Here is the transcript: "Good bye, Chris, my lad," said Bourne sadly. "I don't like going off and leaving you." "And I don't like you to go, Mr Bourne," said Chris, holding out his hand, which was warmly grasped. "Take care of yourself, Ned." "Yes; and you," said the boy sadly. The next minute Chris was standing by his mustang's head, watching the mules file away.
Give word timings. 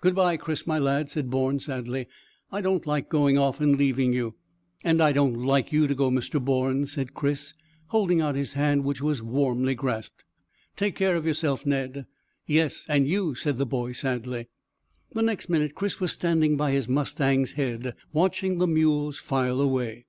"Good 0.00 0.14
bye, 0.14 0.38
Chris, 0.38 0.66
my 0.66 0.78
lad," 0.78 1.10
said 1.10 1.28
Bourne 1.28 1.58
sadly. 1.58 2.06
"I 2.50 2.62
don't 2.62 2.86
like 2.86 3.10
going 3.10 3.36
off 3.36 3.60
and 3.60 3.76
leaving 3.76 4.14
you." 4.14 4.34
"And 4.82 5.02
I 5.02 5.12
don't 5.12 5.34
like 5.44 5.70
you 5.70 5.86
to 5.86 5.94
go, 5.94 6.10
Mr 6.10 6.42
Bourne," 6.42 6.86
said 6.86 7.12
Chris, 7.12 7.52
holding 7.88 8.22
out 8.22 8.36
his 8.36 8.54
hand, 8.54 8.84
which 8.84 9.02
was 9.02 9.20
warmly 9.20 9.74
grasped. 9.74 10.24
"Take 10.76 10.94
care 10.96 11.14
of 11.14 11.26
yourself, 11.26 11.66
Ned." 11.66 12.06
"Yes; 12.46 12.86
and 12.88 13.06
you," 13.06 13.34
said 13.34 13.58
the 13.58 13.66
boy 13.66 13.92
sadly. 13.92 14.48
The 15.12 15.20
next 15.20 15.50
minute 15.50 15.74
Chris 15.74 16.00
was 16.00 16.10
standing 16.10 16.56
by 16.56 16.70
his 16.70 16.88
mustang's 16.88 17.52
head, 17.52 17.94
watching 18.14 18.56
the 18.56 18.66
mules 18.66 19.18
file 19.20 19.60
away. 19.60 20.06